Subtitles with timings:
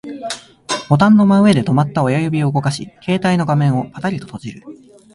[0.89, 4.63] ボタンの真上で止まった親指を動かし、携帯の画面をパタリと閉じる